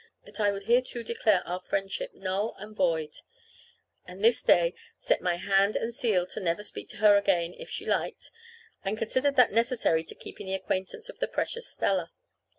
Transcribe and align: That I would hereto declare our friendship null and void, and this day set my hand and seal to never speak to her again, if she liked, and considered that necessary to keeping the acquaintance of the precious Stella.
That 0.25 0.39
I 0.39 0.51
would 0.51 0.63
hereto 0.63 1.03
declare 1.03 1.47
our 1.47 1.59
friendship 1.59 2.15
null 2.15 2.55
and 2.57 2.75
void, 2.75 3.17
and 4.07 4.23
this 4.25 4.41
day 4.41 4.73
set 4.97 5.21
my 5.21 5.35
hand 5.35 5.75
and 5.75 5.93
seal 5.93 6.25
to 6.25 6.39
never 6.39 6.63
speak 6.63 6.89
to 6.89 6.97
her 6.97 7.17
again, 7.17 7.53
if 7.55 7.69
she 7.69 7.85
liked, 7.85 8.31
and 8.83 8.97
considered 8.97 9.35
that 9.35 9.51
necessary 9.53 10.03
to 10.05 10.15
keeping 10.15 10.47
the 10.47 10.55
acquaintance 10.55 11.07
of 11.07 11.19
the 11.19 11.27
precious 11.27 11.67
Stella. 11.67 12.11